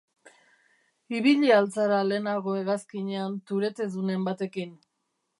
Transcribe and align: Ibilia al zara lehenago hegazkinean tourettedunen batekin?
Ibilia 1.17 1.57
al 1.63 1.67
zara 1.75 1.99
lehenago 2.11 2.55
hegazkinean 2.59 3.35
tourettedunen 3.51 4.25
batekin? 4.31 4.73